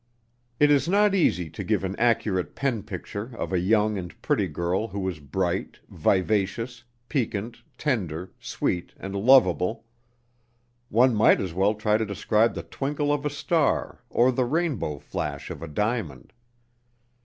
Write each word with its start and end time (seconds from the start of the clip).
It 0.59 0.71
is 0.71 0.89
not 0.89 1.13
easy 1.13 1.47
to 1.51 1.63
give 1.63 1.83
an 1.83 1.95
accurate 1.97 2.55
pen 2.55 2.81
picture 2.81 3.35
of 3.35 3.53
a 3.53 3.59
young 3.59 3.99
and 3.99 4.19
pretty 4.23 4.47
girl 4.47 4.87
who 4.87 5.07
is 5.07 5.19
bright, 5.19 5.77
vivacious, 5.89 6.83
piquant, 7.07 7.61
tender, 7.77 8.31
sweet 8.39 8.93
and 8.97 9.15
lovable. 9.15 9.85
One 10.89 11.13
might 11.13 11.39
as 11.39 11.53
well 11.53 11.75
try 11.75 11.97
to 11.97 12.03
describe 12.07 12.55
the 12.55 12.63
twinkle 12.63 13.13
of 13.13 13.27
a 13.27 13.29
star 13.29 14.01
or 14.09 14.31
the 14.31 14.45
rainbow 14.45 14.97
flash 14.97 15.51
of 15.51 15.61
a 15.61 15.67
diamond. 15.67 16.33